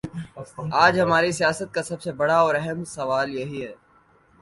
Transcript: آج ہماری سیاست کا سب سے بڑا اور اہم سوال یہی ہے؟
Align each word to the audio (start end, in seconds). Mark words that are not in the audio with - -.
آج 0.75 0.99
ہماری 0.99 1.31
سیاست 1.31 1.73
کا 1.73 1.83
سب 1.83 2.01
سے 2.01 2.11
بڑا 2.11 2.37
اور 2.37 2.55
اہم 2.55 2.83
سوال 2.87 3.35
یہی 3.35 3.65
ہے؟ 3.65 3.73